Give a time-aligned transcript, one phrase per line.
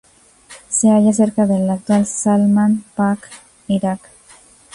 [0.67, 3.19] Se halla cerca de la actual Salman Pak,
[3.67, 3.99] Irak.